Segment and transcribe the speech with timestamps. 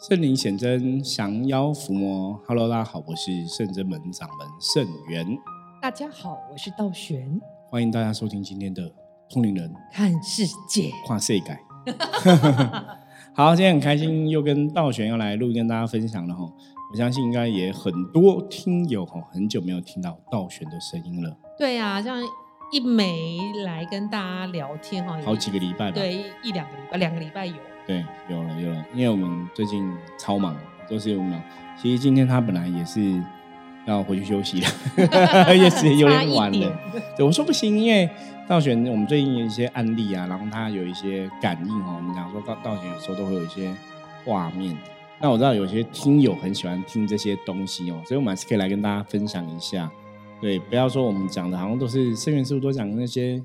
[0.00, 2.40] 圣灵显真，降妖伏魔。
[2.46, 5.26] Hello，大家好，我是圣真门掌门圣元。
[5.82, 7.40] 大家好，我是道玄。
[7.68, 8.88] 欢迎大家收听今天的
[9.28, 11.60] 通灵人看世界，跨世改。
[13.34, 16.44] 好，今天很开心，又跟道玄要来录音，跟大家分享了哈。
[16.92, 21.36] 我相信应该也很多听友哈，很久没有听到道玄的声音了。
[21.58, 22.22] 对呀，像
[22.70, 25.96] 一没来跟大家聊天哈，好几个礼拜吧。
[25.96, 27.56] 对，一两个礼拜，两个礼拜有。
[27.88, 30.54] 对，有了有了，因为我们最近超忙，
[30.90, 31.40] 都是有忙。
[31.80, 33.18] 其实今天他本来也是
[33.86, 34.68] 要回去休息了，
[35.56, 36.78] 也是有点晚了。
[37.16, 38.06] 对，我说不行，因为
[38.46, 41.94] 道玄我们最近有一些案例啊，然后他有一些感应哦。
[41.96, 43.74] 我们讲说道道玄有时候都会有一些
[44.22, 44.76] 画面，
[45.18, 49.90] 那我知道有些听友很喜欢听这些东西哦，所以我们还是可以来跟大家分享一下。
[50.42, 53.42] 对，不要说我们讲的好像都是圣元师傅都讲那些，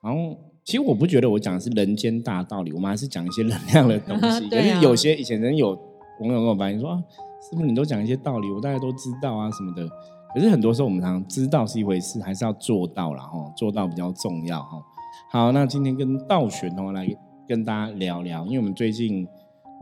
[0.00, 0.36] 好像。
[0.64, 4.48] 其实我不觉得我讲的是人间大道理，我们还是讲一些能量的东西。
[4.48, 5.78] 可是有些以前人有
[6.20, 7.02] 网友跟我反映说啊，
[7.42, 9.86] 师傅你都讲一些道理，我大家都知道啊什么的。
[10.32, 14.82] 可是很多时候我们常常知道是一回事，还是要做到了哈，做到比较重要哈。
[15.30, 17.06] 好，那今天跟道玄哦来
[17.46, 19.28] 跟大家聊聊，因为我们最近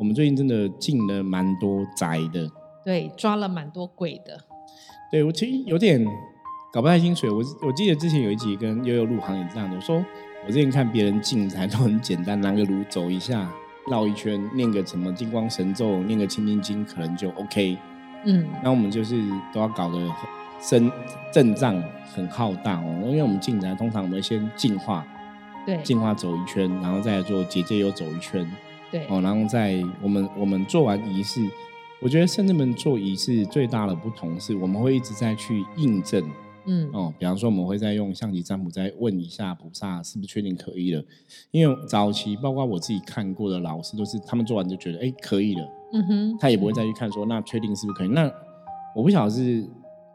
[0.00, 2.50] 我们最近真的进了蛮多宅的，
[2.84, 4.36] 对，抓了蛮多鬼的。
[5.12, 6.04] 对我其实有点
[6.72, 10.04] 搞不太清楚，我我记得之前有一集跟悠悠入行也这样的说。
[10.44, 13.48] 我之前看别人进台都很简单，拿个炉走一下，
[13.88, 17.78] 绕一圈，念个什么金光神咒，念个清净经，可能就 OK。
[18.24, 19.98] 嗯，那我们就是都要搞得
[20.60, 20.90] 身
[21.32, 21.80] 阵仗
[22.12, 25.06] 很浩大哦，因为我们进来通常我们先净化，
[25.64, 28.48] 对，净化走一圈，然后再做结界又走一圈，
[28.90, 31.40] 对，哦，然后再我们我们做完仪式，
[32.00, 36.24] 我觉得圣人们做仪式最大的不同是，我们会一直在去印证。
[36.66, 41.02] 嗯哦，比方说我们会再用象棋占卜再问一下菩萨是不是确定可以了，
[41.50, 48.08] 因为早期包括我自己看过的老师都是他们做完就觉得哎可以了，嗯哼，他也不会再去看说那确定是不是可以。
[48.08, 48.30] 那
[48.94, 49.60] 我不晓得是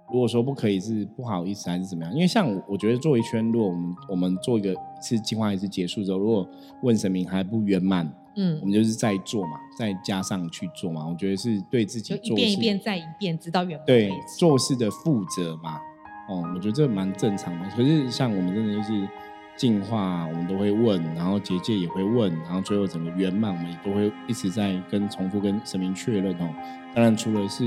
[0.09, 6.47] 如果说不可以是不好意思还是怎么样，因为像我觉得做一圈，如果我们我们做一个次计划一次结束之后，如果
[6.83, 13.85] 问神明还不圆满，嗯，我们就是再做嘛，再加上去做嘛，我觉得是对自己一遍一遍再一遍，直到圆满。
[13.85, 14.09] 对
[14.39, 15.77] 做事的负责嘛。
[16.27, 17.69] 哦，我觉得这蛮正常的。
[17.75, 19.07] 可是像我们真的就是
[19.55, 26.53] 进化，我们都会问，然后结界也会问，然后最后整个圆满，我们也都会一直在跟重复跟神明确认哦。
[26.93, 27.63] 当然，除了是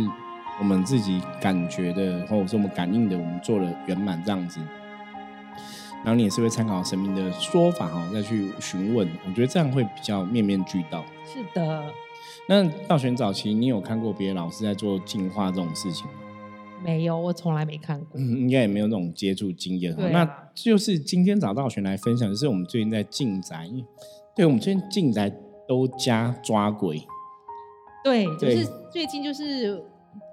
[0.58, 4.60] 我们自己感觉的，或者是我们感应的，我们做了圆满这样子，
[6.04, 9.08] 然后你也是会参考神明的说法哈，再去询问。
[9.26, 11.04] 我觉得这样会比较面面俱到。
[11.24, 11.84] 是的。
[12.46, 16.12] 那道玄早期，你有看过别的老师在做进化这种事情吗？
[16.82, 18.18] 没有，我从来没看过。
[18.18, 19.94] 嗯，应该也没有那种接触经验。
[19.96, 20.24] 那
[20.54, 23.68] 就是今天找道玄来分享，就是我们最近在进宅，
[24.34, 25.30] 对我们最近进宅
[25.68, 27.02] 都加抓鬼。
[28.02, 29.82] 对，就是最近就是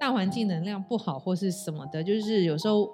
[0.00, 2.88] 大环境能量不好或是什么的，就是有时候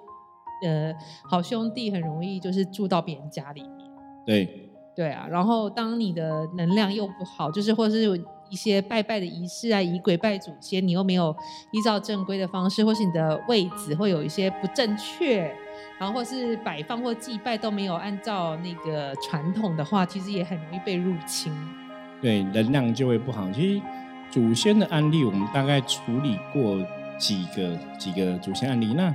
[0.65, 0.93] 呃，
[1.29, 3.89] 好兄弟很容易就是住到别人家里面。
[4.25, 5.27] 对，对啊。
[5.29, 8.17] 然后当你的能量又不好，就是或是有。
[8.49, 11.35] 一些拜拜的仪式啊，以鬼拜祖先，你又没有
[11.71, 15.53] 依照正规的方式，或是你的位置会有一些不正确，
[15.99, 21.51] 然后或是摆放或祭拜都没有按照那个传统的话，其实也很容易被入侵。
[22.21, 23.49] 对，能量就会不好。
[23.51, 23.81] 其实
[24.31, 26.77] 祖先的案例，我们大概处理过
[27.17, 29.13] 几个几个祖先案例，那。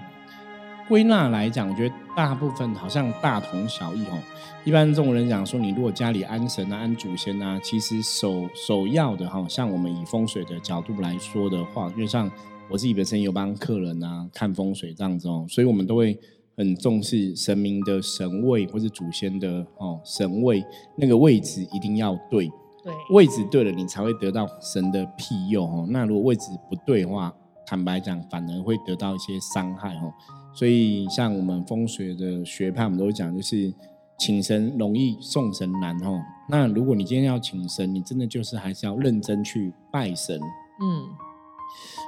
[0.90, 4.18] 归纳来讲，我觉得大部分好像大同小异哦。
[4.64, 12.28] 一般这种人讲说，你如果家里安神啊、安祖先啊，其实首首要的哈，像我们以风水的角度来说的话，因为像
[12.68, 16.18] 我自己本身有帮客人啊看风水这样子哦，所以我们都会
[16.56, 20.60] 很重视神明的神位或是祖先的哦神位，
[20.96, 22.50] 那个位置一定要对，
[22.82, 25.86] 对，位置对了，你才会得到神的庇佑哦。
[25.88, 27.32] 那如果位置不对的话，
[27.64, 30.12] 坦白讲，反而会得到一些伤害哦。
[30.52, 33.72] 所以，像我们风水的学派，我们都讲，就是
[34.18, 36.20] 请神容易送神难哦。
[36.48, 41.08] 那如果你今天要请神，你真的就是还是要认真去拜神，嗯，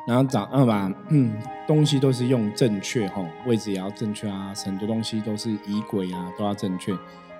[0.06, 1.32] 然后找啊把嗯
[1.66, 6.92] 东西都是用正确哈，位置也要正确啊，很多东西都是仪轨啊都要正确。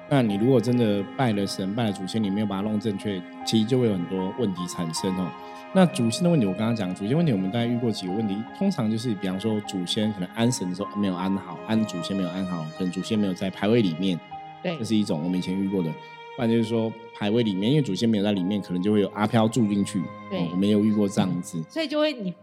[0.08, 5.26] 那你如果真的拜了神、拜了祖先，你没有把它弄正确，其实就会有很多问题产生哦。
[5.74, 8.36] 那祖先的问题，我刚刚讲祖先问题，我们大概遇过几个问题。
[8.58, 14.20] 通常就是，比方说祖先可能安神的时候没有安好，安祖先没有安好，可能祖先没有在牌位里面，
[14.62, 15.90] 对，这是一种我们以前遇过的。
[16.36, 20.02] 不然就是说牌位里面，因为祖先没有在里面，可能就会有阿飘住进去。
[20.30, 22.34] 对，我没有遇过这样子，所以就会你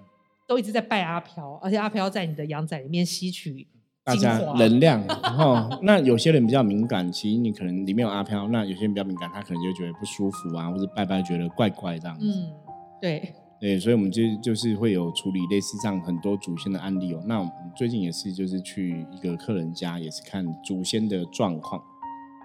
[0.47, 3.67] 都一直在拜阿飘，而且阿飘在你的阳仔里面吸取
[4.03, 5.03] 大家能量。
[5.05, 12.25] 然后那有些人比较敏感，其实你可能里面有阿飘，那有些人比较敏感，他可能就觉得不舒服啊，或者拜拜觉得怪怪这样子。
[12.25, 12.68] 嗯。
[13.01, 17.21] 对对，所以我们就就是会有处理类似这样很多祖先的案例哦。
[17.25, 21.81] 那我们最近也是就是去一个客人家，也是看祖先的状况。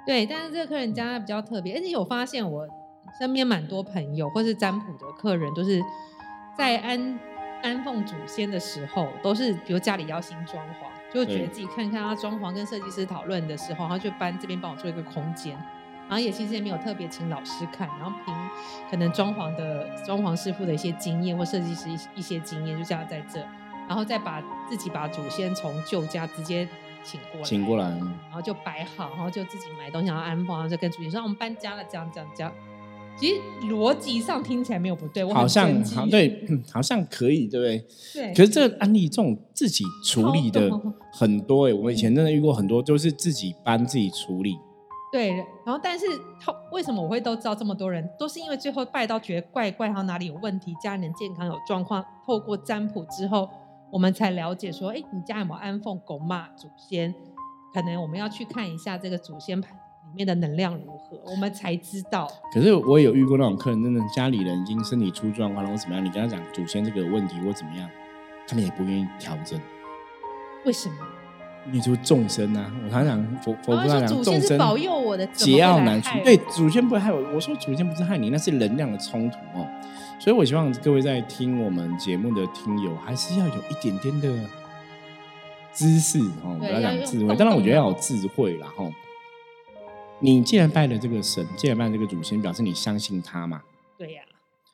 [0.04, 2.66] 对，但是这个客人家比较特别，而且我发现我
[3.18, 5.80] 身边蛮多朋友或是占卜的客人，都是
[6.58, 7.18] 在安
[7.62, 15.56] 安奉祖先的时候，都是比如家里要新装潢，就会觉得自己看看他装潢跟设计师讨论的时候，他就搬这边帮我做一个空间。
[16.08, 18.34] 然后也其实也没有特别请老师看，然后凭
[18.90, 23.40] 可能装潢的装潢师傅的一些经验或设计师一一些经验，就这样在这，
[23.88, 26.68] 然后再把自己把祖先从旧家直接
[27.02, 32.52] 请过来，请过来，然后就摆好，然后就自己买东西然后安放，然后就跟祖先说我们搬家了，这样这样这样。
[33.16, 33.40] 其实
[33.70, 37.84] 逻辑上听起来没有不对，我好像好对，好像可以，对不对？
[38.12, 38.34] 对。
[38.34, 40.68] 可是这个案例这种自己处理的
[41.12, 44.58] 很多哎，我们以前真的遇过很多，就是自己搬自己处理。
[45.14, 45.30] 对，
[45.64, 46.04] 然后但是
[46.40, 53.48] 他为什么我会都知道这么多人，都是因为最后拜到觉得怪怪，然后哪里有问题，家人健康有状况，透过占卜之后，
[53.92, 57.14] 我们才了解说，哎，你家有没有安奉狗骂祖先？
[57.72, 62.28] 可能我们要去看一下这个祖先牌里面的能量如何，我们才知道。
[62.52, 67.88] 可是我也有遇过那种客人，真的家里人已经身体出状况了，或怎么样，你跟他讲祖先这个问题或怎么样，
[68.48, 69.60] 他们也不愿意调整。
[70.64, 70.96] 为什么？
[71.72, 72.70] 你就众生啊！
[72.84, 76.10] 我常讲佛佛菩萨讲众生保佑我的桀骜难除。
[76.22, 77.18] 对，祖先不会害我。
[77.34, 79.66] 我说祖先不是害你，那是能量的冲突哦。
[80.18, 84.28] 所以我希望各位在听我们节目的听友，还是要有一点点的
[85.72, 87.34] 知识哦，不要讲智慧。
[87.34, 88.68] 当然，我觉得要有智慧啦。
[88.76, 88.92] 哦。
[90.20, 93.62] 你既然拜了这个神，既然拜这个祖先，表示你相信他嘛？
[93.96, 94.22] 对呀。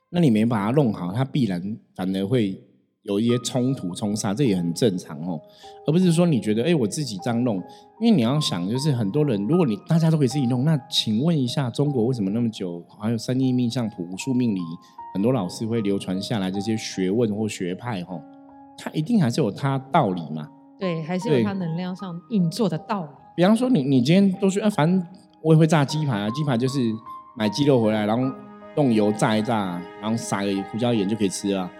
[0.08, 2.60] 那你没把它弄好，他必然反而会。
[3.02, 5.40] 有一些冲突冲杀，这也很正常哦，
[5.86, 7.56] 而不是说你觉得哎，我自己这样弄，
[8.00, 14.60] 因为你要想，就是很多人，如果你大家都可以自己弄，那请问一下，中国为什么那么久还有三一命相谱、无数命理，
[15.14, 18.02] 很多老师会流传下来这些学问或学派？
[18.02, 18.20] 哦，
[18.76, 20.48] 它一定还是有它道理嘛？
[20.78, 23.10] 对，还是有它能量上运作的道理。
[23.34, 25.02] 比方说，你你今天都是，反正
[25.42, 26.78] 我也会炸鸡排啊，鸡排就是
[27.34, 28.30] 买鸡肉回来，然后
[28.76, 31.70] 用油炸一炸，然后撒个胡椒盐就可以吃了。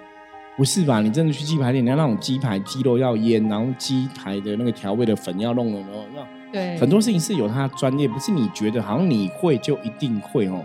[0.57, 1.01] 不是吧？
[1.01, 10.63] 你真的去鸡排店，你要那种鸡排鸡肉要腌，然后鸡排的那个调味的粉要弄了，那对很多事情是有它专业，不是你觉得好像你会就一定会哦。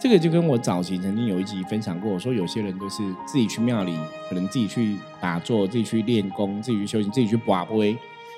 [0.00, 3.94] 这个就跟我早期曾经有一集分享过，我说有些人都是自己去庙里，
[4.30, 7.94] 可能自己去打坐，自己去练功，自己去修行，自己去卜龟。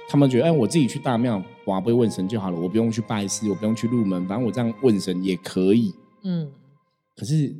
[0.08, 5.94] 他们觉得哎，我自己去大庙卜龟问神就好了，我不用去拜师，我不用去入门，反正我这样问神也可以。
[6.24, 6.50] 嗯，
[7.16, 7.54] 可是。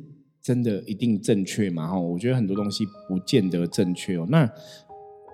[0.47, 1.85] 真的一定正确吗？
[1.89, 4.25] 哈，我觉得很多东西不见得正确哦。
[4.29, 4.49] 那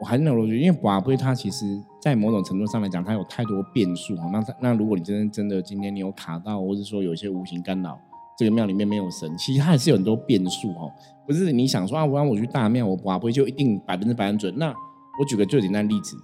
[0.01, 4.27] 我还是那逻辑，因为卜龟它其实，在某种程度上来讲，它有太多变数哈。
[4.33, 7.95] 那那如果你真的真的今天你有卡到，或者说有一些无形干扰，
[8.35, 10.91] 这个庙里面没有神，其实它还是有很多变数哦。
[11.27, 14.51] 不是你想说啊，我让我去大庙，我卜龟就一定百分之百准？
[14.57, 14.73] 那
[15.19, 16.17] 我举个最简单的例子，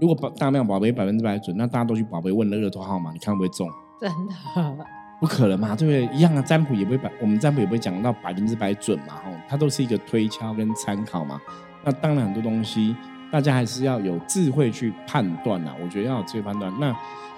[0.00, 3.68] 如果大庙卜龟百分之百准，那大家都去卜龟问乐透号码，你看会不会中？
[4.00, 5.01] 真的。
[5.22, 6.16] 不可能嘛，对不对？
[6.16, 11.40] 一样的占卜也不会百，我们占卜也不会讲到百分之百准嘛，吼，它都是一个推敲跟参考嘛。
[11.84, 12.96] 那当然很多东西，
[13.30, 15.72] 大家还是要有智慧去判断呐。
[15.80, 16.74] 我觉得要有智慧判断。
[16.80, 16.92] 那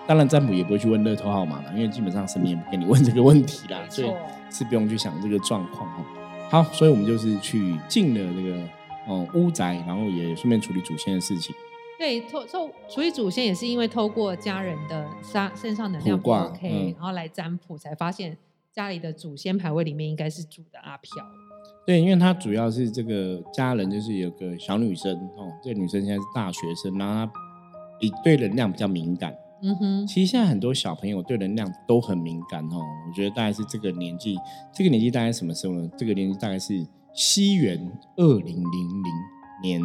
[0.07, 4.11] 当然占卜也不会去问乐透号码了，因为基本上神明也不给你问这个问题啦，所以
[4.51, 6.03] 是不用去想这个状况哈。
[6.51, 8.57] 好，所以我们就是去进了这个
[9.07, 11.55] 哦屋宅，然后也顺便处理祖先的事情。
[12.05, 18.37] 对，透透处理祖先也是因为透过家人的身身上能量不 OK，然后来占卜，才发现
[18.71, 21.25] 家里的祖先牌位里面应该是住的阿飘。
[21.87, 27.33] 对，因为他主要是这个家人就是有个小女生哦，这个女生现在是大学生，然后她
[27.99, 29.35] 比对能量比较敏感。
[29.63, 32.83] 嗯哼，其实现在很多小朋友对能量都很敏感哦。
[33.09, 34.37] 我觉得大概是这个年纪，
[34.75, 35.89] 这个年纪大概什么时候呢？
[35.97, 37.81] 这个年纪大概是西元
[38.17, 39.03] 二零零零
[39.63, 39.83] 年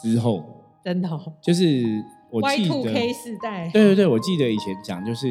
[0.00, 0.60] 之后。
[0.84, 1.08] 真的，
[1.40, 5.28] 就是我记得 K 世代，对对对，我记得以前讲就是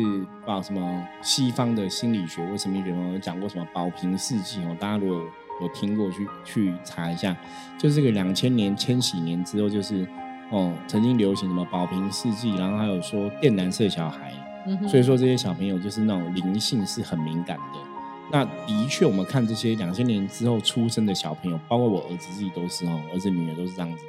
[0.48, 5.22] 把什么西方的心理学或什么学有讲过什么宝瓶世纪哦，大家如果
[5.62, 7.38] 有听过去去查一下，
[7.78, 10.08] 就是这个两千年千禧年之后，就是
[10.50, 14.34] 哦曾经流行什么宝瓶世纪，然后还有说电蓝色小孩，
[14.88, 17.80] 所以说这些小朋友就是那种灵性是很敏感的。
[18.32, 24.04] 那的确，我们看这些两千年之后出生的小朋友，包括我儿子自己都是哦，儿子女儿都是这样子。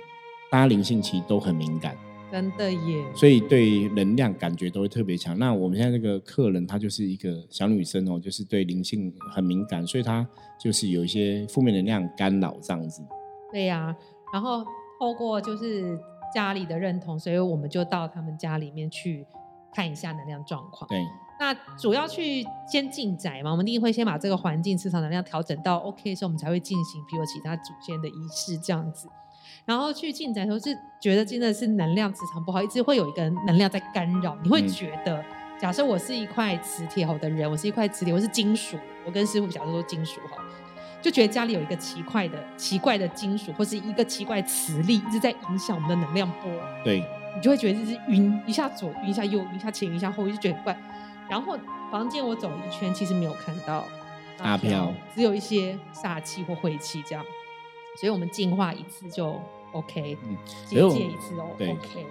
[0.51, 1.97] 大家灵性其实都很敏感，
[2.31, 5.37] 真的耶，所以对能量感觉都会特别强。
[5.39, 10.27] 那我们现在这个客人，她就是一个小女生哦，就是对灵性很敏感，所以她
[10.61, 13.03] 就是有一些负面能量干扰这样子。
[13.51, 13.97] 对呀，
[14.33, 14.65] 然后
[15.01, 15.99] 透过就是
[16.33, 19.27] 家里的认同，所以我们就到他们家里面去
[19.75, 20.89] 看一下能量状况。
[20.89, 21.05] 对，
[21.41, 29.09] 那主要去先进宅嘛，我们一定会先把这个环境磁场能量调整到 OK 的时候，我们才会进行，比如其他祖先的仪式这样子。
[29.65, 34.37] 然后去进宅的时候，是觉得真的是能量磁场不好，一直会有一个能量在干扰。
[34.43, 35.25] 你会觉得，
[35.59, 40.39] 假设我是一块磁铁好的人，我是一块磁铁，我是金属，我跟师傅假设说金属好，
[41.01, 46.51] 就觉得家里有一个奇怪的、奇怪的金属，或是一个奇怪磁力一直在影响我们的能量波。
[46.83, 47.05] 对，
[47.37, 50.77] 你就会觉得就是晕，一下左晕一下右晕一下前晕一下后，就觉得很怪。
[51.29, 51.57] 然后
[51.91, 53.87] 房间我走一圈，其实没有看到
[54.39, 57.25] 阿飘，只有一些煞气或晦气这样。
[58.01, 59.35] 所以我们净化一次就
[59.73, 60.37] OK，嗯，
[60.67, 62.07] 结界一次哦，OK。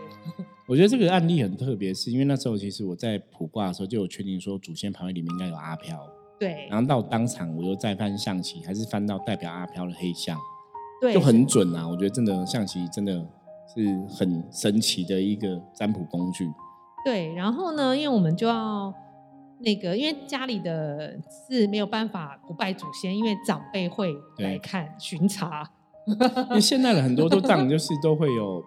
[0.66, 6.00] 我觉得这个案例很特别，是因为那时候其实我在卜卦的时候就有确定说祖先牌位里面应该有阿飘，
[6.40, 6.68] 对。
[6.70, 10.40] 然后到当场我又再翻象棋，还是翻到代表阿飘的黑象，
[11.02, 11.88] 对，就很准啊。
[11.88, 13.14] 我觉得真的象棋真的
[13.76, 16.50] 是很神奇的一个占卜工具。
[17.04, 18.94] 对，然后呢，因为我们就要。
[19.64, 21.18] 那个，因为家里的
[21.48, 25.70] 是没有办法不拜祖先，因为长辈会来看巡查。
[26.06, 28.62] 因为现在的很多都这样，就是都会有，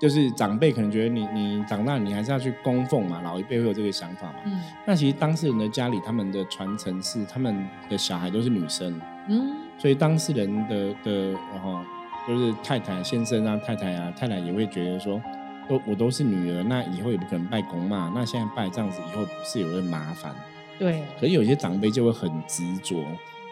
[0.00, 4.36] 就是长辈可能觉得你你长大你还是要去供奉嘛，老一辈会有这个想法嘛。
[4.46, 4.58] 嗯。
[4.86, 8.98] 那其实当事人的家里，他们的传承是他们的小孩都是女生，
[9.28, 11.78] 嗯，所以当事人的的然后
[12.26, 15.20] 就是太太先生啊，太太啊，太太也会觉得说。
[15.68, 18.12] 都我都是女儿，那以后也不可能拜公嘛。
[18.14, 20.34] 那现在拜这样子，以后不是有点麻烦？
[20.78, 21.02] 对。
[21.18, 22.96] 可是有些长辈就会很执着。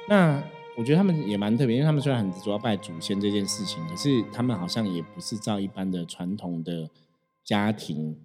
[0.09, 0.43] 那
[0.77, 6.89] 我觉得他们也蛮特别，因为他们虽然很执着要拜祖先这件事情，可是他们好像也不是照一般的传统的
[7.45, 8.17] 家庭，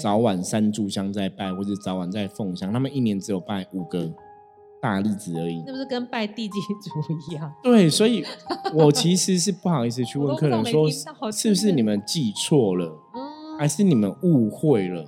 [0.00, 2.72] 早晚三炷香在拜，或者早晚在奉香。
[2.72, 4.10] 他们一年只有拜五个
[4.80, 5.62] 大日子而已。
[5.66, 7.52] 那不是跟拜地基主一样？
[7.62, 8.24] 对，所以
[8.72, 10.88] 我其实是不好意思去问客人说，
[11.30, 12.96] 是不是你们记错了？
[13.60, 15.04] 还是你们误会了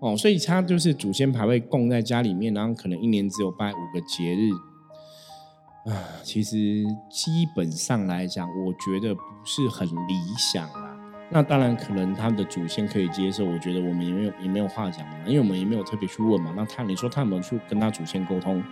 [0.00, 4.50] 哦，所以他就是祖先牌位供在家里面，然后可能一年只有拜五个节日
[5.90, 5.96] 啊。
[6.22, 10.94] 其实基本上来讲，我觉得不是很理想啦。
[11.30, 16.52] 那当然，可能他的祖先可以接受，我觉得我们也没有也没有话讲嘛，因为我们也没有特别去问嘛。
[16.54, 18.62] 那他你说他有没有去跟他祖先沟通，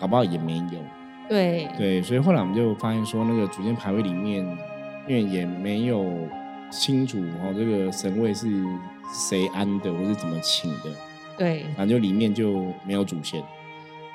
[0.00, 0.80] 搞不好也没有。
[1.28, 4.42] 对对，所以后来我们就发现说，那个祖先牌位里面，
[5.06, 6.02] 因为也没有。
[6.72, 8.48] 清楚哦，这个神位是
[9.12, 10.90] 谁安的，或是怎么请的？
[11.36, 13.42] 对，反正就里面就没有祖先。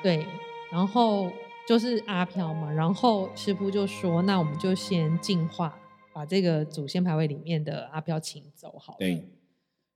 [0.02, 0.26] 对，
[0.70, 1.30] 然后
[1.66, 5.78] 就是阿飘嘛，然后师傅就说：“那我们就先净化，
[6.12, 9.28] 把这个祖先牌位里面的阿飘请走，好。”对。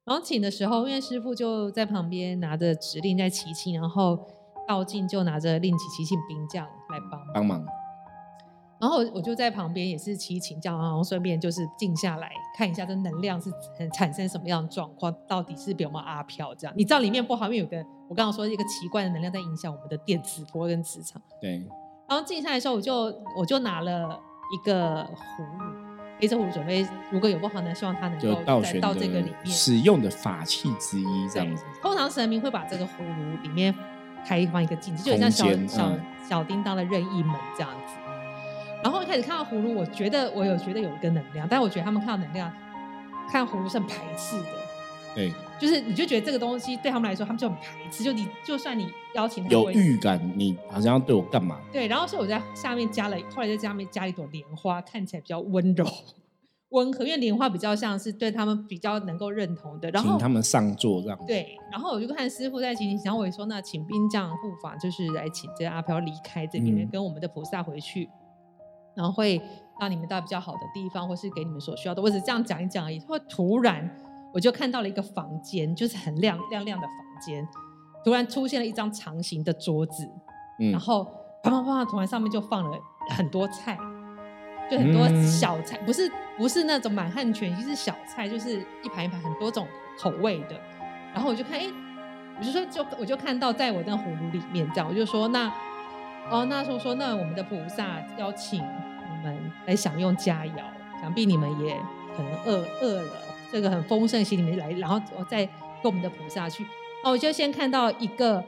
[0.04, 4.18] 然后请的时候，因为师傅就在旁边拿着指令在祈请，然后
[4.66, 7.64] 道静就拿着令旗祈请兵将来帮帮忙。
[8.82, 13.48] 然后我就在旁边也是祈请教，然后顺便就是静下来看一下这能量是
[13.94, 16.74] 产生什么样的状况，到底是比如阿飘这样。
[16.76, 17.76] 你知道里面不好，因为有个
[18.08, 21.22] 我刚刚说一个奇怪的能量在影响我们的电磁波跟磁场。
[21.40, 21.64] 对。
[22.08, 22.92] 然后静下来的时候，我就
[23.38, 24.18] 我就拿了
[24.52, 31.64] 一个葫芦，黑色葫芦准备，如果有不好呢，希望它能够在到这个里面使用的法器之一这样子。
[31.80, 33.72] 通常神明会把这个葫芦里面
[34.26, 35.92] 开放一个镜子，就像小小
[36.28, 37.94] 小叮当的任意门这样子。
[38.82, 42.52] 然后一开始看到葫芦，我觉得我有觉得有一个能量，但我觉得他们看到能量，
[43.30, 44.48] 看葫芦是很排斥的。
[45.14, 48.02] 对，就是你就觉得这个东西对他们来说，他们就很排斥。
[48.02, 51.60] 就你就算你邀请他，有预感你好像要对我干嘛？
[51.70, 55.86] 对，然后所以我在下面加了，后来在下面加了一朵莲花，看起来比较温柔、
[56.70, 59.90] 温和，因为莲花比较像是对他们比较能够认同的。
[59.90, 61.18] 然后请他们上座这样。
[61.26, 68.08] 对，然后我就看师傅在请，然后我说那请兵将护法，就是来请这阿飘离开这里面，跟我们的菩萨回去。
[68.94, 69.40] 然后会
[69.80, 72.02] 让你们到比较好的地方，或是给你们所需要的。
[72.02, 73.00] 我只是这样讲一讲而已。
[73.00, 73.88] 会突然
[74.32, 77.46] 我就看到了一个房间，就是很亮亮亮的房间，
[78.04, 80.08] 突然出现了一张长形的桌子，
[80.70, 81.04] 然后
[81.42, 82.78] 啪啪啪，突然上面就放了
[83.10, 83.76] 很多菜，
[84.70, 89.66] 就很多小菜，不是不是那种满汉全席，是小菜，就是一盘一盘很多种
[89.98, 90.60] 口味的。
[91.12, 91.66] 然后我就看，哎，
[92.38, 95.52] 我就说，就我就看到在我那葫芦里面这样，我就说那。
[96.30, 100.62] 哦，那时候说，那我们的菩萨邀请你们来享用佳肴，
[101.00, 101.76] 想必你们也
[102.16, 103.12] 可能饿饿了，
[103.50, 106.64] 这个很丰盛，请你们来，然后我再跟我们的菩萨去。
[107.04, 108.42] 哦，我就先看到一个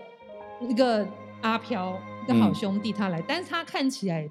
[0.61, 1.07] 一个
[1.43, 4.29] 阿飘，一个好兄弟他来，但是他看起来，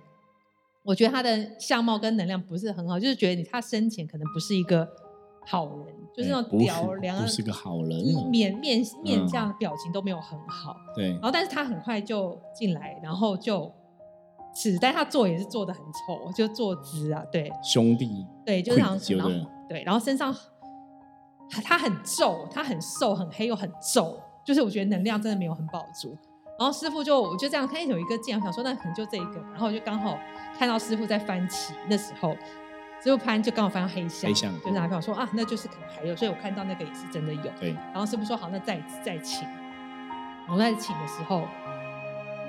[0.84, 4.90] 我觉得他的相貌跟能量不是很好，就是觉得你他生前可能不是一个。
[5.46, 7.90] 好人就是那种屌良，不是个好人，
[8.30, 10.76] 面面面这样表情都没有很好。
[10.96, 13.72] 对，然后但是他很快就进来，然后就，
[14.56, 19.30] 是，但他坐也是坐的很丑，就坐姿啊，对，兄弟，对，就是然后
[19.68, 20.36] 对，然后身上
[21.64, 26.16] 他很皱，他很瘦很黑又很皱，就是我觉得能量真的没有很饱足。
[26.60, 30.16] 然后师傅就我就这样看有一个剑，我想说那可能就这一个，然后我就刚好
[30.58, 32.36] 看到师傅在翻旗，那时候
[33.04, 37.52] 师傅潘就刚好翻到黑箱，黑箱就拿票说啊，那就是可能还有，所以我看到那个也是真的有。
[37.60, 39.46] 对，然后师傅说好，那再再请。
[40.48, 41.46] 我在请的时候，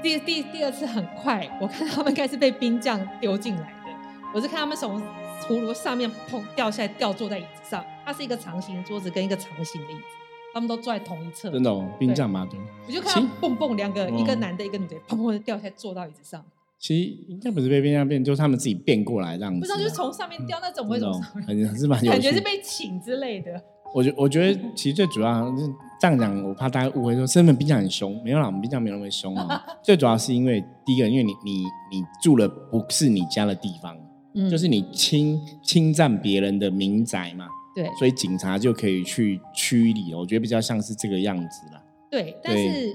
[0.01, 3.91] 第第第二次很快，我看他们应该是被冰将丢进来的，
[4.33, 5.03] 我是看他们从
[5.43, 10.05] 葫芦上面砰掉下来，掉坐在椅子上，它是一个长形的桌子跟一个长形的椅子。
[10.53, 12.61] 他们都坐在同一侧，真的哦，兵将马对。
[12.87, 16.45] 我就看到蹦蹦两个，一个男的，一个女的，砰砰的掉下来，坐到椅子上。
[16.85, 19.59] 其实应该不是被兵将变，就是他们自己变过来这样子。
[19.59, 21.67] 不知道就是从上面掉，那怎么会从上面？
[21.67, 23.59] 很是蛮有感觉是被请之类的。
[23.95, 25.67] 我觉我觉得其实最主要是
[25.99, 29.65] 这样讲，我怕大家误会说身份冰箱很凶，没有啦，我们冰箱没有那么凶啊。
[29.83, 33.97] 最主要是因为第一个，因为你你你住了不是你家的地方，
[34.35, 37.49] 嗯，就是你侵侵占别人的民宅嘛。
[37.75, 41.83] 对，所以警察就可以去驱离我觉得比较像是这个样子啦。
[42.11, 42.93] 对，但是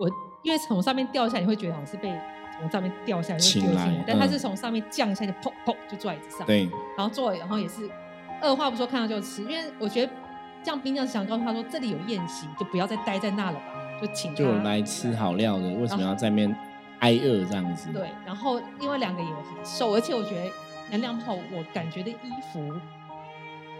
[0.00, 0.10] 我
[0.42, 2.10] 因为从上面掉下来，你会觉得好像是被
[2.58, 6.46] 从上面掉下来就丢进来，但他是从上面降下，就砰砰就坐在椅子上。
[6.46, 7.88] 对，然后坐，然后也是
[8.40, 10.12] 二话不说看到就吃，因为我觉得
[10.62, 16.54] 这样兵将想告诉他说这里有宴席，就不要再待在那了吧，就请就来吃好料的，为什么要在面
[17.00, 17.92] 挨饿这样子？
[17.92, 20.50] 对，然后另外两个也很瘦，而且我觉得
[20.90, 22.72] 能量炮，我感觉的衣服。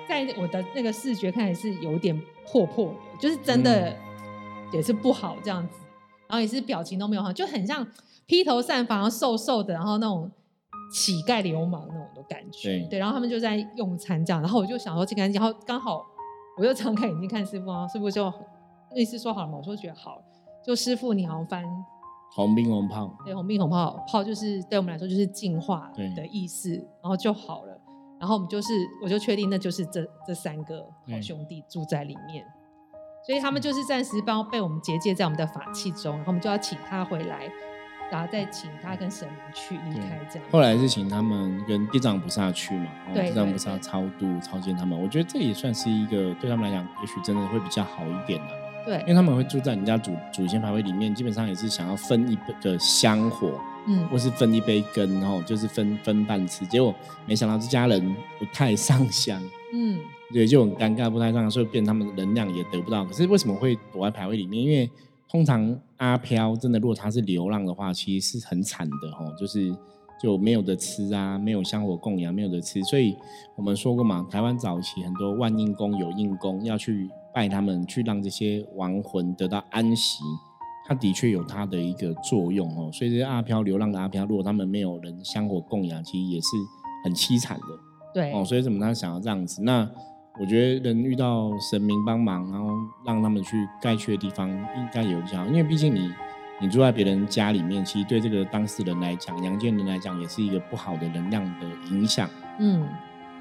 [0.08, 3.96] 在我的那个视觉看来是有点破破的，就是真的
[4.72, 5.78] 也是不好这样子，
[6.26, 7.86] 然后也是表情都没有好，就很像
[8.32, 10.30] 披头散发、然后瘦瘦的，然后那种
[10.90, 12.78] 乞丐流氓那种的感觉。
[12.88, 16.02] 对，然后他们就在用餐这样，然后我就想说这个，然后刚好
[16.56, 18.32] 我又张开眼睛看师傅啊，师傅就
[18.94, 20.22] 意思说好了嘛，我说觉得好，
[20.64, 21.62] 就师傅你好像翻
[22.34, 26.70] 红兵红炮，对，红兵红炮炮就是对我们来说就是净化的意思，
[27.02, 27.78] 然后就好了。
[28.18, 28.72] 然后我们就是，
[29.02, 32.46] 我就确定那就是这这三个好兄弟住在里面，
[33.26, 37.50] 所以他们就是暂时帮被我们结界在我们的法器中，然后我们就要请他回来，
[38.12, 40.47] 然后再请他跟神明去离开这样。
[40.50, 48.48] 后来是请他们跟地藏菩萨去嘛，然后地藏菩萨超度超荐他们，我觉得这也算是一个对他们来讲，也许真的会比较好一点的。
[48.85, 53.59] 对，因为他们会住在人家祖祖先牌位里面，基本上也是想要分一个香火。
[53.85, 56.94] 嗯，或是分一杯羹，然后就是分分半吃，结果
[57.27, 59.42] 没想到这家人不太上香，
[59.75, 59.98] 嗯，
[60.33, 63.05] 对，就很尴尬，不太上香，所以变他们的能量也得不到。
[63.05, 64.62] 可是为什么会躲在牌位里面？
[64.62, 64.88] 因为
[65.33, 69.75] 通常阿飘真的，如果他是流浪的话，其实是很惨的哦，就是
[70.23, 72.83] 就没有的吃啊，没有香火供养，没有的吃。
[72.83, 73.16] 所以
[73.57, 80.23] 我们说过嘛，台湾早期很多万应公有应公要去拜他们，去让这些亡魂得到安息。
[80.85, 86.49] 它的确有它的一个作用哦，所以这些阿飘流浪的阿飘，如果他们没有人香火供养，其实也是
[87.05, 87.66] 很凄惨的。
[88.12, 89.62] 对哦，所以怎么他想要这样子？
[89.62, 89.90] 那
[90.40, 92.71] 我觉得人遇到神明帮忙，然后
[93.05, 96.12] 让他们去该去的地方，应该有效，因为毕竟你
[96.61, 102.29] 你住在别人家里面，其实对这个当事人来讲，阳间人来讲，也是一个不好的能量的影响。
[102.59, 102.88] 嗯，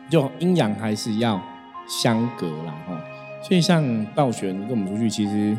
[0.10, 1.42] 就阴阳还是要
[1.88, 2.74] 相隔啦。
[2.88, 3.02] 哈。
[3.44, 5.58] 所以像道玄跟我们出去，其实。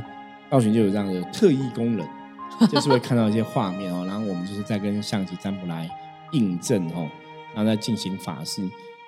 [0.51, 2.07] 道玄就有这样的特异功能，
[2.69, 5.89] 就是会看到一些画面哦，然后我们就是在跟象棋占卜来
[6.33, 7.09] 印证哦，
[7.55, 8.63] 然后再进行法事。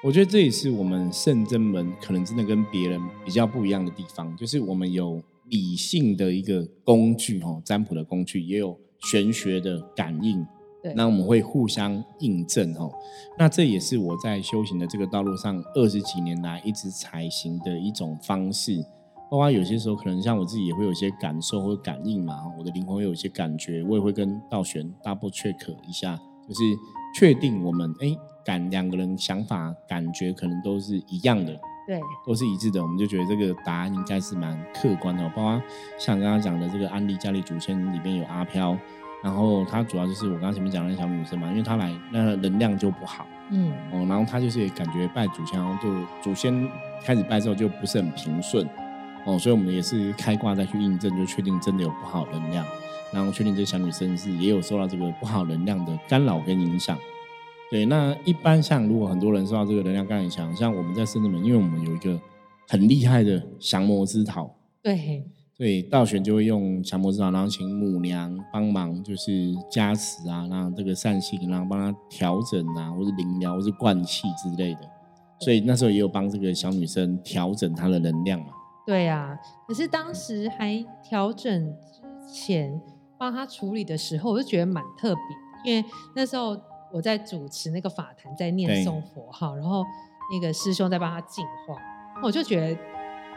[0.05, 10.47] 我觉得这也是我们圣真门可能真的跟别人比较不一样的地方，就是我们有理性的一个工具哦，占卜的工具，也有玄学的感应。
[10.83, 12.93] 对，那我们会互相印证哦。
[13.39, 18.85] 那这也是我在修行的这个道路上二十几年来一直采行的一种方式。
[19.31, 26.15] 包括有些时候，可能像我自己也会有一些感受或感应嘛，我的灵魂会有一些感觉，我也会跟道玄 double check 一下，
[26.47, 26.61] 就是
[27.15, 35.27] 确定我们哎感两个人想法感觉可能都是一样的，对，都是一致的，我们就觉得这个答案应该是蛮客观的。
[35.31, 35.63] 包括
[35.99, 38.77] 像刚刚讲的这个安利家里祖先里面有阿飘，
[39.23, 45.89] 然后他主要就是我刚刚前面讲的小女生嘛，因为她来那能量就不好，嗯，哦，然后她就是感觉拜祖先，就
[46.23, 46.69] 祖先
[47.03, 48.69] 开始拜之后就不是很平顺。
[49.27, 52.63] 哦，所以我们也是开挂再去印证，就确定真的有不好能量，
[53.15, 56.99] 然后确定这个小女生是也有受到这个不好能量的干扰跟影响。
[57.71, 62.21] 对，那一般像如果很多人受到这个能量干扰影响，像我们在深圳门，因为我们有一个
[62.69, 65.25] 很厉害的降魔之桃，对，
[65.57, 74.81] 对，道玄就会用降魔之桃，然后请母娘帮忙，就是加持啊，让这个善性，然后帮他调整啊，或是灵疗，或是灌气之类的。
[75.41, 78.47] 所以那时候也有帮这个小女生调整她的能量嘛。
[78.87, 82.81] 对啊，可是当时还调整之前
[83.19, 85.23] 帮他处理的时候，我就觉得蛮特别，
[85.65, 86.57] 因为那时候
[86.93, 89.85] 我在主持那个法坛，在念诵佛号，然后
[90.33, 91.77] 那个师兄在帮他净化，
[92.23, 92.77] 我就觉得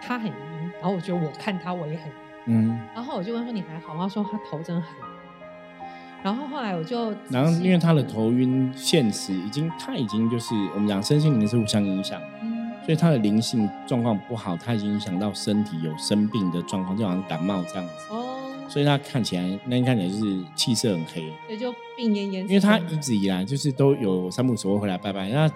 [0.01, 2.13] 他很阴，然后我觉得我看他我也很阴，
[2.47, 4.03] 嗯，然后我就问说你还好吗？
[4.03, 5.03] 他说他头真的很晕。
[6.23, 17.93] 然后后来我就，然后因为他的头晕，现实已经他已经就是我们讲身心灵是互相影响，嗯，所以他的灵性状况不好，他已经影响到身体有生病的状况，就好像感冒这样子。
[18.09, 18.26] 哦，
[18.67, 22.41] 所以他看起来那天看起来就是气色很黑，对，就病恹恹。
[22.41, 25.29] 因为他一直以来就是都有三不五时会回来拜拜。
[25.29, 25.49] 那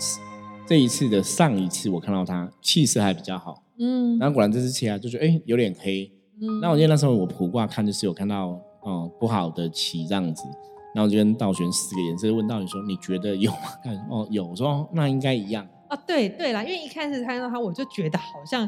[0.65, 6.09] 这一次的上一次我看到他气色还比较好，嗯，然后果然这次起来就觉得哎有点黑。
[6.41, 10.43] 嗯，那我记得那时候我卜卦看就是有看到哦不好的气这样子，
[10.95, 13.57] 然后我就跟道玄四个颜色问道玄说你觉得有吗？
[13.83, 15.67] 看哦有，我说哦那应该一样。
[15.89, 18.67] 啊，对对啦，因为一开始看到他，我就觉得好像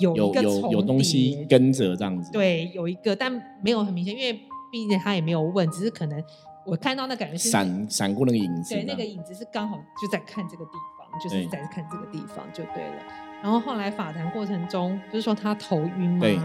[0.00, 2.32] 有有一个重有有东西跟着这样子。
[2.32, 3.30] 对，有一个，但
[3.62, 4.32] 没有很明显，因为
[4.72, 6.22] 毕竟他也没有问，只是可能
[6.66, 13.02] 我看到那感觉是闪闪过那个影子对，那个影子是刚好就在看这个地方，就是在看这个地方就对了。
[13.42, 16.38] 然后后来法坛过程中，不是说他头晕吗对？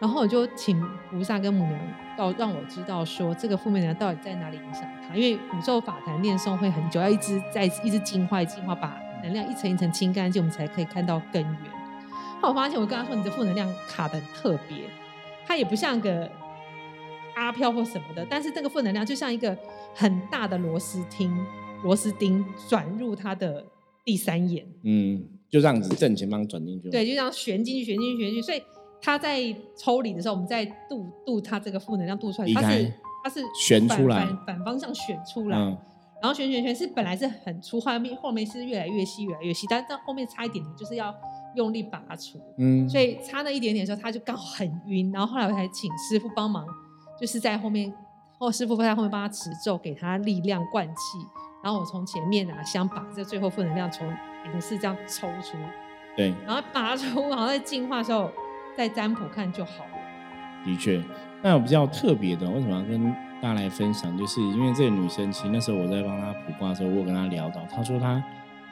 [0.00, 1.80] 然后我就请菩萨跟母娘
[2.16, 11.77] 到让我知道说这个负面能量到底在哪里影响他，因为宇宙法坛念诵会很久，要一直在一直净化净化，把能量一层一层清干净，我们才可以看到根源。
[12.40, 14.78] 后我发现我跟他说你的负能量卡的很特别，
[15.46, 16.30] 它也不像个
[17.34, 19.56] 阿飘或什么的，但是这个负能量就像一个
[19.94, 21.36] 很大的螺丝钉，
[21.82, 23.64] 螺丝钉转入他的
[24.04, 26.90] 第三眼，嗯，就这样子正前方转进去。
[26.90, 28.42] 对，就这样旋进去，旋进去，旋进去。
[28.42, 28.62] 所以
[29.00, 29.40] 他在
[29.76, 35.76] 抽离的时候，我们在度度他这个负能量度出来，离开它是他是旋出来反反方向旋出来，嗯，
[36.20, 41.14] 然后旋旋旋是本来是很粗，后面后面是越来越细，越来越细，但到后面差一点点，就是要
[41.54, 42.40] 用力拔除。
[42.56, 45.12] 嗯，所以差那一点点的时候，他就刚好很晕。
[45.12, 46.66] 然后后来我才请师傅帮忙，
[47.20, 47.92] 就是在后面，
[48.38, 50.94] 或师傅在后面帮他持咒，给他力量灌气。
[51.62, 54.08] 然后我从前面拿香把这最后负能量从
[54.44, 55.56] 灵室这样抽出，
[56.16, 58.30] 对，然后拔出，然后在净化的时候
[58.76, 60.64] 再占卜看就好了。
[60.64, 61.02] 的确。
[61.40, 64.16] 那有比较特别的，为什么要跟大家来分享？
[64.18, 68.22] 就是因为这个女生，其实那时候我在帮她卜卦的时候，我有跟她聊到，她说她，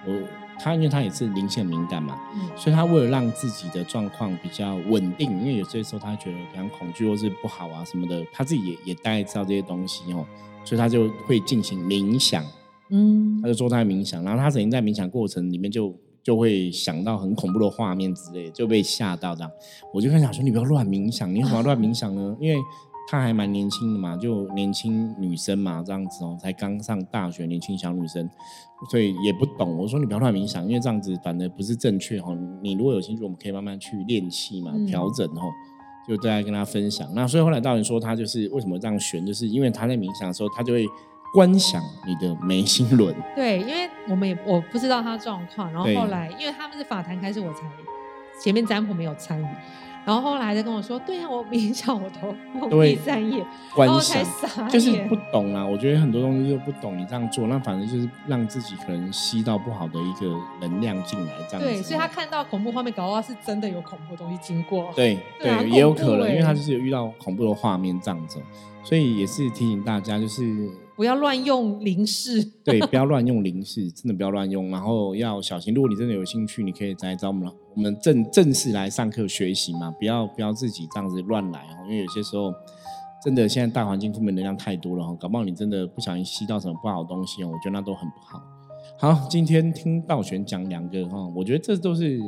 [0.05, 0.13] 我
[0.59, 10.27] 她因为她也是灵性敏感嘛，嗯所以她为了让自己的状况比较稳定，因为有些时候她觉得比较恐惧或是不好啊什么的，她自己也也大概知道这些东西哦，
[10.65, 12.45] 所以她就会进行冥想。
[12.91, 19.51] 嗯她就坐在冥想，然后她曾经在冥想过程里面就就会想到很恐怖的画面之类的，就被吓到这样。
[19.95, 22.37] 我就跟他讲说，你不要乱冥想，你为什么要乱冥想呢？
[22.41, 22.61] 因为
[23.09, 28.29] 她还蛮年轻的嘛，就年轻女生嘛，这样子哦，才刚上大学，年轻小女生，
[28.91, 29.77] 所以也不懂。
[29.79, 32.37] 我说你不要乱冥想，因为这样子反而不是正确哦。
[32.63, 35.43] 你如果有兴趣，我们可以慢慢去练气嘛，嗯调整哦。
[36.09, 37.09] 就大家跟他分享。
[37.17, 40.87] 那所以后来道人说他就是为什么这样选，就是因为他在冥想的时候，他就会
[41.35, 43.13] 观想你的眉心轮。
[43.35, 47.63] 对，因为我们也我不知道他状况，然后对后来因为他们是法坛开始，我才
[48.43, 49.47] 前面占卜没有参与，
[50.05, 53.45] 然后后来再跟我说，对啊，我冥想我都梦第三页，
[53.75, 61.65] 观然后才傻，就是不懂啊，我觉得很多东西就不懂，你这样做，那反正就是让自己可能吸到不好的一个能量进来，这样子。
[61.65, 64.93] 对，所以他看到恐怖画面，搞不好是真的有恐怖的东西经过。
[64.95, 66.43] 对对啊也有可能，因为欸。
[66.43, 68.39] 他就是有遇到恐怖的画面这样子，
[68.85, 72.43] 所以也是提醒大家，就是不要乱用灵视。
[72.65, 75.75] 对，不要乱用零式，真的不要乱用，然后要小心。
[75.75, 82.53] 如果你真的有兴趣，你可以再找我们，我们正正式来上课学习嘛，不要不要自己这样子乱来哦，因为有些时候
[83.23, 88.43] 真的现在大环境负面能量太多了哈，搞不好你真的不小心吸到什么不好的东西哦，我觉得那都很不好。
[88.99, 92.19] 好，今天听道玄讲两个哈，我觉得这都是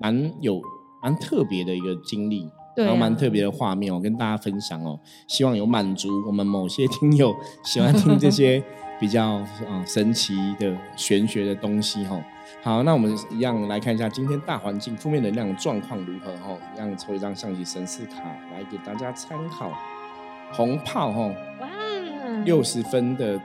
[0.00, 0.60] 蛮有
[1.02, 2.48] 蛮特别的一个经历。
[2.74, 8.62] 对啊然后蛮特别的画面，我跟大家分享哦，希望有满足我们某些听友喜欢听这些
[8.98, 12.22] 比较啊、呃神奇的玄学的东西哈、
[12.62, 19.72] 好，那我们一样来看一下今天大环境负面能量状况如何哈、一样抽一张象棋神士卡来给大家参考。
[20.52, 21.68] 红炮哈、哇，
[22.44, 23.40] 六十分的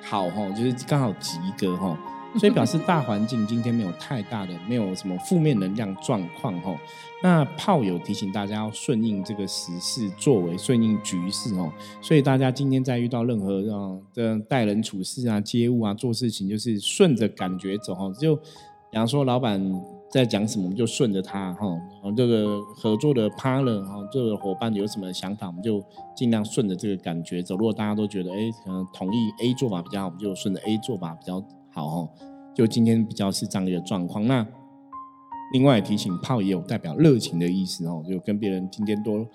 [0.00, 1.98] 好哈，就是刚好及格哈，
[2.38, 6.74] 所以表示大环境今天没有太大的，没有什么负面能量状况哈。
[7.22, 11.70] 那炮友提醒大家要顺应这个时事作为，顺应局势哦。
[12.00, 18.12] 所以大家今天在遇到任何啊的待人处事啊、接物啊、做事情，就是顺着感觉走哦。
[18.18, 19.62] 就比方说老板
[20.10, 21.66] 在讲什么，我们就顺着他哈。
[22.16, 25.82] 这个合作的 partner 哈，这个伙伴有什么想法，我们就
[26.16, 27.56] 尽量顺着这个感觉走。
[27.56, 31.42] 如果大家都觉得哎，可能同意 A 做法比较好，我们就顺着 A 做法比较
[31.72, 32.08] 好哦。
[32.54, 34.26] 就今天比较是这样一个状况。
[34.26, 34.46] 那
[35.54, 39.26] 另外提醒，炮也有代表热情的意思哦，就跟别人今天多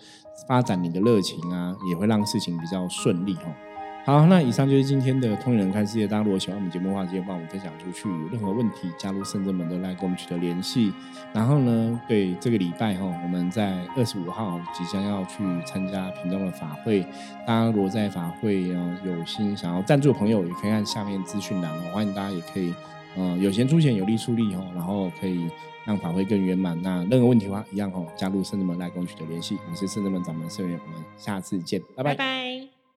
[0.48, 3.67] 发展你的热情啊，也会让事情比较顺利哦。
[4.08, 6.08] 好，那以上就是今天的通灵人看世界。
[6.08, 8.08] 大家如果喜欢我们节目的话，记得帮我们分享出去。
[8.08, 10.94] 有任何问题，加入圣真门都来跟我们取得联系。
[11.34, 17.02] 然后呢，对这个礼拜哈，我们在二十五号即将要去参加屏东的法会。
[17.46, 21.82] 大家如果在法会啊有心想要赞助的朋友，也可以看下面资讯栏哦。
[21.92, 22.74] 欢迎大家也可以，
[23.18, 25.50] 呃，有钱出钱，有力出力哦，然后可以
[25.84, 26.82] 让法会更圆满。
[26.82, 29.58] 那任何问题的话，一样哦，加入圣真门来跟我们取得联系。
[29.70, 32.67] 我是圣真门掌门圣元，我们下次见，拜拜。